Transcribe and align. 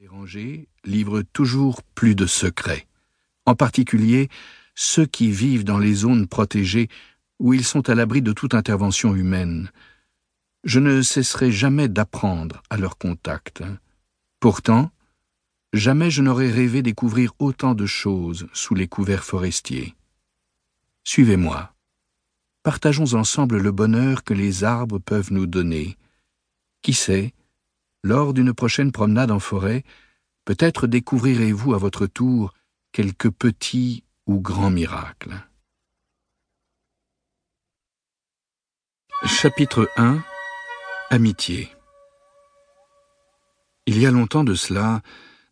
Dérangés 0.00 0.66
livrent 0.82 1.20
toujours 1.20 1.82
plus 1.82 2.14
de 2.14 2.24
secrets, 2.24 2.86
en 3.44 3.54
particulier 3.54 4.30
ceux 4.74 5.04
qui 5.04 5.30
vivent 5.30 5.64
dans 5.64 5.76
les 5.76 5.92
zones 5.92 6.26
protégées 6.26 6.88
où 7.38 7.52
ils 7.52 7.66
sont 7.66 7.90
à 7.90 7.94
l'abri 7.94 8.22
de 8.22 8.32
toute 8.32 8.54
intervention 8.54 9.14
humaine. 9.14 9.70
Je 10.64 10.80
ne 10.80 11.02
cesserai 11.02 11.52
jamais 11.52 11.88
d'apprendre 11.88 12.62
à 12.70 12.78
leur 12.78 12.96
contact. 12.96 13.62
Pourtant, 14.40 14.90
jamais 15.74 16.10
je 16.10 16.22
n'aurais 16.22 16.50
rêvé 16.50 16.80
découvrir 16.80 17.34
autant 17.38 17.74
de 17.74 17.84
choses 17.84 18.48
sous 18.54 18.74
les 18.74 18.88
couverts 18.88 19.24
forestiers. 19.24 19.94
Suivez-moi. 21.04 21.74
Partageons 22.62 23.12
ensemble 23.12 23.58
le 23.58 23.70
bonheur 23.70 24.24
que 24.24 24.32
les 24.32 24.64
arbres 24.64 24.98
peuvent 24.98 25.30
nous 25.30 25.46
donner. 25.46 25.98
Qui 26.80 26.94
sait, 26.94 27.34
lors 28.02 28.32
d'une 28.32 28.52
prochaine 28.52 28.92
promenade 28.92 29.30
en 29.30 29.40
forêt, 29.40 29.84
peut-être 30.44 30.86
découvrirez-vous 30.86 31.74
à 31.74 31.78
votre 31.78 32.06
tour 32.06 32.54
quelques 32.92 33.30
petits 33.30 34.04
ou 34.26 34.40
grands 34.40 34.70
miracles. 34.70 35.34
Chapitre 39.26 39.88
1 39.96 40.22
Amitié 41.10 41.70
Il 43.86 43.98
y 43.98 44.06
a 44.06 44.10
longtemps 44.10 44.44
de 44.44 44.54
cela, 44.54 45.02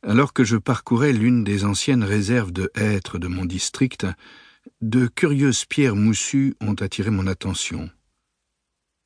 alors 0.03 0.33
que 0.33 0.45
je 0.45 0.57
parcourais 0.57 1.13
l'une 1.13 1.45
des 1.45 1.65
anciennes 1.65 2.05
réserves 2.05 2.53
de 2.53 2.71
hêtres 2.75 3.19
de 3.19 3.29
mon 3.29 3.45
district, 3.45 4.07
de 4.81 5.07
curieuses 5.07 5.65
pierres 5.65 5.97
moussues 5.97 6.55
ont 6.61 6.75
attiré 6.75 7.11
mon 7.11 7.27
attention. 7.27 7.91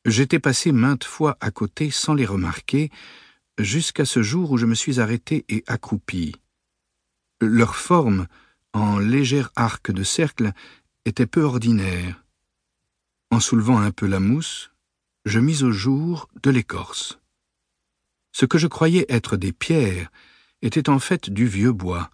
J'étais 0.05 0.41
passé 0.41 0.73
maintes 0.73 1.05
fois 1.05 1.37
à 1.41 1.51
côté 1.51 1.91
sans 1.91 2.15
les 2.15 2.27
remarquer, 2.27 2.91
jusqu'à 3.59 4.05
ce 4.05 4.23
jour 4.23 4.51
où 4.51 4.57
je 4.57 4.67
me 4.67 4.75
suis 4.75 5.01
arrêté 5.01 5.45
et 5.49 5.65
accroupi. 5.67 6.35
Leur 7.41 7.77
forme, 7.77 8.27
en 8.73 8.99
léger 8.99 9.43
arc 9.57 9.91
de 9.91 10.03
cercle, 10.03 10.53
était 11.05 11.27
peu 11.27 11.43
ordinaire. 11.43 12.25
En 13.31 13.41
soulevant 13.41 13.79
un 13.79 13.91
peu 13.91 14.07
la 14.07 14.21
mousse, 14.21 14.71
je 15.25 15.39
mis 15.39 15.63
au 15.63 15.73
jour 15.73 16.29
de 16.43 16.51
l'écorce. 16.51 17.19
Ce 18.33 18.47
que 18.47 18.59
je 18.59 18.67
croyais 18.67 19.07
être 19.09 19.37
des 19.37 19.53
pierres 19.53 20.11
était 20.63 20.89
en 20.89 20.99
fait 20.99 21.31
du 21.31 21.47
vieux 21.47 21.73
bois. 21.73 22.11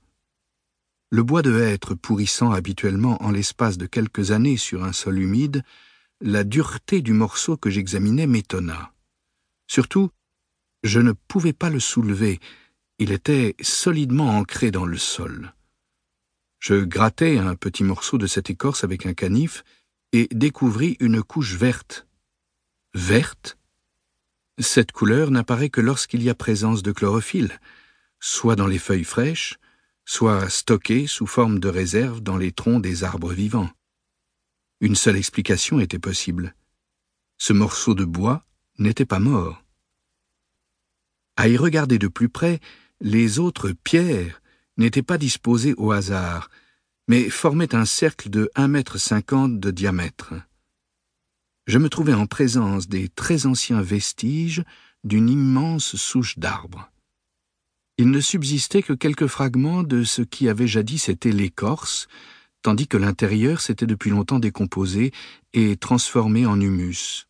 Le 1.11 1.23
bois 1.23 1.43
de 1.43 1.59
hêtre 1.59 1.95
pourrissant 1.95 2.51
habituellement 2.53 3.23
en 3.23 3.31
l'espace 3.31 3.79
de 3.79 3.87
quelques 3.87 4.31
années 4.31 4.57
sur 4.57 4.85
un 4.85 4.93
sol 4.93 5.19
humide, 5.19 5.63
la 6.21 6.45
dureté 6.45 7.01
du 7.01 7.13
morceau 7.13 7.57
que 7.57 7.71
j'examinais 7.71 8.27
m'étonna. 8.27 8.93
Surtout, 9.67 10.11
je 10.83 11.01
ne 11.01 11.13
pouvais 11.13 11.53
pas 11.53 11.71
le 11.71 11.81
soulever, 11.81 12.41
il 12.99 13.13
était 13.13 13.55
solidement 13.61 14.39
ancré 14.39 14.71
dans 14.71 14.87
le 14.87 14.99
sol. 14.99 15.55
Je 16.59 16.75
grattai 16.75 17.39
un 17.39 17.55
petit 17.55 17.85
morceau 17.85 18.19
de 18.19 18.27
cette 18.27 18.51
écorce 18.51 18.85
avec 18.85 19.07
un 19.07 19.15
canif 19.15 19.65
et 20.13 20.29
découvris 20.33 20.97
une 21.01 21.23
couche 21.23 21.55
verte. 21.55 22.07
Verte? 22.95 23.59
Cette 24.59 24.91
couleur 24.91 25.31
n'apparaît 25.31 25.71
que 25.71 25.81
lorsqu'il 25.81 26.23
y 26.23 26.31
a 26.31 26.35
présence 26.35 26.83
de 26.83 26.91
chlorophylle, 26.91 27.61
soit 28.19 28.57
dans 28.57 28.67
les 28.67 28.79
feuilles 28.79 29.05
fraîches, 29.05 29.59
soit 30.05 30.49
stockée 30.49 31.07
sous 31.07 31.27
forme 31.27 31.61
de 31.61 31.69
réserve 31.69 32.21
dans 32.21 32.37
les 32.37 32.51
troncs 32.51 32.83
des 32.83 33.05
arbres 33.05 33.33
vivants. 33.33 33.71
Une 34.81 34.97
seule 34.97 35.17
explication 35.17 35.79
était 35.79 35.99
possible. 35.99 36.55
Ce 37.37 37.53
morceau 37.53 37.95
de 37.95 38.05
bois 38.05 38.45
n'était 38.79 39.05
pas 39.05 39.21
mort. 39.21 39.63
À 41.39 41.47
y 41.47 41.57
regarder 41.57 42.01
de 42.01 42.09
plus 42.09 42.29
près, 42.29 42.59
les 43.01 43.39
autres 43.39 43.71
pierres 43.71 44.43
n'étaient 44.77 45.05
pas 45.05 45.19
disposées 45.19 45.73
au 45.77 45.93
hasard, 45.93 46.51
mais 47.07 47.31
formaient 47.31 47.77
un 47.77 47.85
cercle 47.85 48.29
de 48.29 48.51
un 48.57 48.67
mètre 48.67 48.99
cinquante 48.99 49.61
de 49.61 49.71
diamètre. 49.71 50.35
Je 51.69 51.79
me 51.79 51.89
trouvais 51.89 52.13
en 52.13 52.27
présence 52.27 52.89
des 52.89 53.09
très 53.09 53.47
anciens 53.47 53.83
vestiges 53.83 54.65
d'une 55.05 55.31
immense 55.31 55.95
souche 55.95 56.41
d'arbres. 56.41 56.91
Il 57.99 58.11
ne 58.11 58.21
subsistait 58.21 58.83
que 58.83 58.93
quelques 58.93 59.29
fragments 59.29 59.85
de 59.85 60.03
ce 60.03 60.23
qui 60.23 60.49
avait 60.49 60.67
jadis 60.67 61.09
été 61.09 61.31
l'écorce, 61.31 62.09
tandis 62.63 62.89
que 62.89 62.97
l'intérieur 62.97 63.61
s'était 63.61 63.87
depuis 63.87 64.11
longtemps 64.11 64.41
décomposé 64.41 65.13
et 65.53 65.77
transformé 65.77 66.47
en 66.47 66.61
humus. 66.61 67.29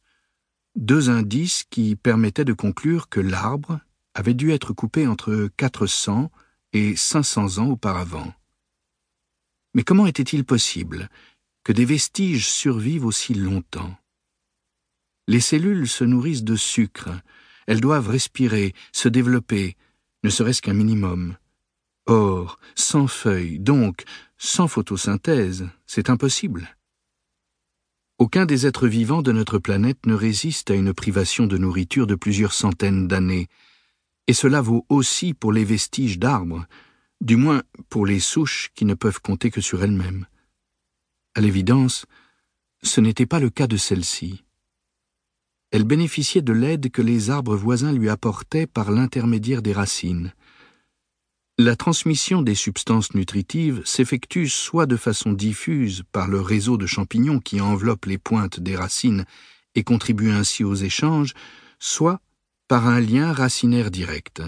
Deux 0.77 1.11
indices 1.11 1.65
qui 1.69 1.95
permettaient 1.95 2.47
de 2.47 2.55
conclure 2.55 3.11
que 3.11 3.21
l'arbre 3.21 3.81
avait 4.19 4.35
dû 4.35 4.51
être 4.51 4.73
coupé 4.73 5.07
entre 5.07 5.49
400 5.57 6.29
et 6.73 6.97
500 6.97 7.59
ans 7.59 7.69
auparavant. 7.69 8.35
Mais 9.75 9.85
comment 9.85 10.09
était-il 10.09 10.45
possible 10.45 11.09
que 11.63 11.71
des 11.71 11.85
vestiges 11.85 12.49
survivent 12.49 13.07
aussi 13.07 13.33
longtemps? 13.33 13.97
Les 15.29 15.39
cellules 15.39 15.87
se 15.87 16.03
nourrissent 16.03 16.43
de 16.43 16.57
sucre, 16.57 17.11
elles 17.69 17.81
doivent 17.81 18.09
respirer, 18.09 18.75
se 18.91 19.09
développer, 19.09 19.77
ne 20.25 20.31
serait-ce 20.31 20.63
qu'un 20.63 20.75
minimum. 20.75 21.37
Or, 22.07 22.59
sans 22.75 23.07
feuilles, 23.07 23.61
donc 23.61 24.03
sans 24.37 24.67
photosynthèse, 24.67 25.69
c'est 25.87 26.11
impossible. 26.11 26.77
Aucun 28.19 28.47
des 28.47 28.67
êtres 28.67 28.89
vivants 28.89 29.23
de 29.23 29.31
notre 29.31 29.61
planète 29.61 30.07
ne 30.07 30.15
résiste 30.15 30.73
à 30.73 30.75
une 30.75 30.93
privation 30.93 31.47
de 31.47 31.57
nourriture 31.57 32.09
de 32.09 32.17
plusieurs 32.17 32.53
centaines 32.53 33.07
d'années, 33.07 33.47
et 34.29 34.35
cela 34.35 34.61
vaut 34.61 34.85
aussi 34.91 35.35
pour 35.35 35.53
les 35.53 35.65
vestiges 35.65 36.19
d'arbres, 36.19 36.67
du 37.21 37.37
moins 37.37 37.63
pour 37.89 38.07
les 38.07 38.21
souches 38.21 38.71
qui 38.75 38.85
ne 38.85 38.95
peuvent 38.95 39.21
compter 39.21 39.51
que 39.51 39.63
sur 39.63 39.83
elles-mêmes. 39.83 40.27
À 41.35 41.41
l'évidence, 41.41 42.05
ce 42.83 43.01
n'était 43.01 43.27
pas 43.27 43.41
le 43.41 43.51
cas 43.51 43.67
de 43.67 43.79
celle-ci. 43.79 44.45
Elle 45.71 45.85
bénéficiait 45.85 46.43
de 46.43 46.53
l'aide 46.53 46.91
que 46.91 47.03
les 47.03 47.31
arbres 47.31 47.57
voisins 47.57 47.93
lui 47.93 48.09
apportaient 48.09 48.67
par 48.67 48.91
l'intermédiaire 48.91 49.63
des 49.63 49.73
racines. 49.73 50.33
La 51.57 51.75
transmission 51.75 52.41
des 52.43 52.55
substances 52.55 53.15
nutritives 53.15 53.83
s'effectue 53.85 54.47
soit 54.47 54.87
de 54.87 54.97
façon 54.97 55.33
diffuse 55.33 56.05
par 56.13 56.29
le 56.29 56.41
réseau 56.41 56.77
de 56.77 56.87
champignons 56.87 57.41
qui 57.41 57.61
enveloppe 57.61 58.07
les 58.07 58.19
pointes 58.19 58.61
des 58.61 58.77
racines 58.77 59.25
et 59.75 59.83
contribue 59.83 60.31
ainsi 60.31 60.65
aux 60.65 60.77
échanges, 60.77 61.35
soit 61.79 62.21
par 62.69 62.87
un 62.87 63.01
lien 63.01 63.33
racinaire 63.33 63.91
direct. 63.91 64.43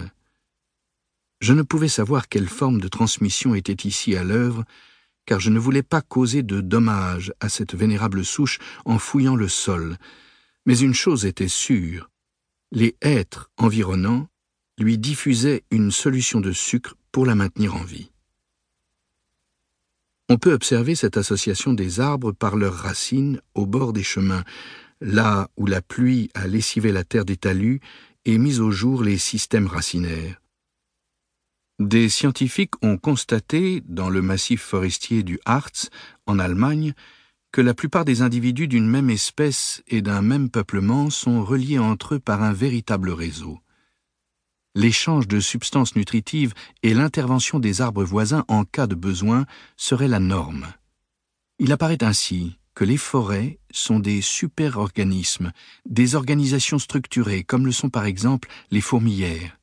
Je 1.41 1.53
ne 1.53 1.63
pouvais 1.63 1.87
savoir 1.87 2.29
quelle 2.29 2.47
forme 2.47 2.79
de 2.79 2.87
transmission 2.87 3.55
était 3.55 3.87
ici 3.87 4.15
à 4.15 4.23
l'œuvre, 4.23 4.63
car 5.25 5.39
je 5.39 5.49
ne 5.49 5.59
voulais 5.59 5.83
pas 5.83 6.01
causer 6.01 6.43
de 6.43 6.61
dommages 6.61 7.33
à 7.39 7.49
cette 7.49 7.75
vénérable 7.75 8.23
souche 8.23 8.59
en 8.85 8.99
fouillant 8.99 9.35
le 9.35 9.47
sol. 9.47 9.97
Mais 10.67 10.77
une 10.77 10.93
chose 10.93 11.25
était 11.25 11.47
sûre, 11.47 12.09
les 12.71 12.95
êtres 13.01 13.49
environnants 13.57 14.27
lui 14.77 14.99
diffusaient 14.99 15.63
une 15.71 15.91
solution 15.91 16.41
de 16.41 16.51
sucre 16.51 16.95
pour 17.11 17.25
la 17.25 17.35
maintenir 17.35 17.75
en 17.75 17.83
vie. 17.83 18.11
On 20.29 20.37
peut 20.37 20.53
observer 20.53 20.95
cette 20.95 21.17
association 21.17 21.73
des 21.73 21.99
arbres 21.99 22.31
par 22.31 22.55
leurs 22.55 22.75
racines 22.75 23.41
au 23.53 23.65
bord 23.65 23.91
des 23.93 24.03
chemins, 24.03 24.45
là 25.01 25.49
où 25.57 25.65
la 25.65 25.81
pluie 25.81 26.29
a 26.35 26.47
lessivé 26.47 26.91
la 26.91 27.03
terre 27.03 27.25
des 27.25 27.35
talus 27.35 27.81
et 28.25 28.37
mis 28.37 28.59
au 28.59 28.71
jour 28.71 29.03
les 29.03 29.17
systèmes 29.17 29.67
racinaires. 29.67 30.41
Des 31.79 32.09
scientifiques 32.09 32.75
ont 32.83 32.97
constaté, 32.97 33.81
dans 33.85 34.09
le 34.09 34.21
massif 34.21 34.61
forestier 34.61 35.23
du 35.23 35.39
Harz, 35.45 35.89
en 36.27 36.37
Allemagne, 36.37 36.93
que 37.51 37.61
la 37.61 37.73
plupart 37.73 38.05
des 38.05 38.21
individus 38.21 38.67
d'une 38.67 38.87
même 38.87 39.09
espèce 39.09 39.83
et 39.87 40.01
d'un 40.01 40.21
même 40.21 40.49
peuplement 40.49 41.09
sont 41.09 41.43
reliés 41.43 41.79
entre 41.79 42.15
eux 42.15 42.19
par 42.19 42.43
un 42.43 42.53
véritable 42.53 43.09
réseau. 43.09 43.59
L'échange 44.73 45.27
de 45.27 45.39
substances 45.39 45.95
nutritives 45.95 46.53
et 46.81 46.93
l'intervention 46.93 47.59
des 47.59 47.81
arbres 47.81 48.05
voisins 48.05 48.45
en 48.47 48.63
cas 48.63 48.87
de 48.87 48.95
besoin 48.95 49.45
seraient 49.75 50.07
la 50.07 50.19
norme. 50.19 50.67
Il 51.59 51.73
apparaît 51.73 52.03
ainsi 52.03 52.57
que 52.73 52.85
les 52.85 52.97
forêts 52.97 53.59
sont 53.71 53.99
des 53.99 54.21
super-organismes, 54.21 55.51
des 55.85 56.15
organisations 56.15 56.79
structurées, 56.79 57.43
comme 57.43 57.65
le 57.65 57.71
sont 57.71 57.89
par 57.89 58.05
exemple 58.05 58.49
les 58.71 58.81
fourmilières. 58.81 59.57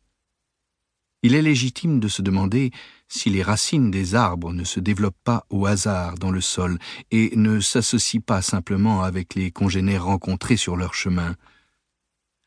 Il 1.23 1.35
est 1.35 1.43
légitime 1.43 1.99
de 1.99 2.07
se 2.07 2.23
demander 2.23 2.71
si 3.09 3.29
les 3.29 3.43
racines 3.43 3.91
des 3.91 4.15
arbres 4.15 4.53
ne 4.53 4.63
se 4.63 4.79
développent 4.79 5.17
pas 5.25 5.47
au 5.51 5.67
hasard 5.67 6.15
dans 6.17 6.31
le 6.31 6.41
sol 6.41 6.79
et 7.11 7.35
ne 7.35 7.59
s'associent 7.59 8.21
pas 8.21 8.41
simplement 8.41 9.03
avec 9.03 9.35
les 9.35 9.51
congénères 9.51 10.05
rencontrés 10.05 10.57
sur 10.57 10.77
leur 10.77 10.95
chemin. 10.95 11.35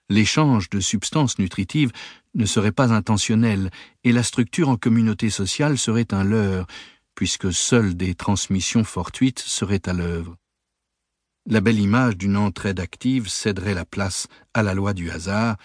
L'échange 0.09 0.69
de 0.69 0.79
substances 0.79 1.37
nutritives 1.37 1.91
ne 2.33 2.45
serait 2.45 2.71
pas 2.71 2.93
intentionnel 2.93 3.71
et 4.03 4.13
la 4.13 4.23
structure 4.23 4.69
en 4.69 4.77
communauté 4.77 5.29
sociale 5.29 5.77
serait 5.77 6.13
un 6.13 6.23
leurre, 6.23 6.67
puisque 7.13 7.51
seules 7.51 7.95
des 7.95 8.15
transmissions 8.15 8.85
fortuites 8.85 9.39
seraient 9.39 9.87
à 9.87 9.93
l'œuvre 9.93 10.37
la 11.45 11.61
belle 11.61 11.79
image 11.79 12.17
d'une 12.17 12.37
entraide 12.37 12.79
active 12.79 13.27
céderait 13.27 13.73
la 13.73 13.85
place 13.85 14.27
à 14.53 14.63
la 14.63 14.73
loi 14.73 14.93
du 14.93 15.09
hasard, 15.09 15.57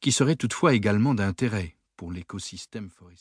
qui 0.00 0.12
serait 0.12 0.36
toutefois 0.36 0.74
également 0.74 1.14
d'intérêt 1.14 1.76
pour 1.96 2.12
l'écosystème 2.12 2.90
forestier. 2.90 3.12